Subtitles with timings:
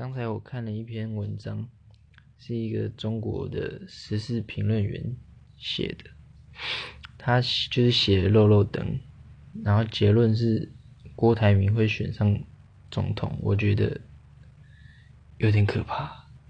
[0.00, 1.68] 刚才我看了一篇文章，
[2.38, 5.14] 是一个中国的时事评论员
[5.58, 6.08] 写的，
[7.18, 8.98] 他就是写肉肉灯，
[9.62, 10.72] 然后结论是
[11.14, 12.42] 郭台铭会选上
[12.90, 14.00] 总统，我觉得
[15.36, 16.29] 有点可怕。